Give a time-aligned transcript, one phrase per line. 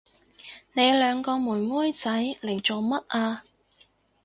[0.73, 2.09] 你兩個妹妹仔
[2.41, 3.43] 嚟做乜啊？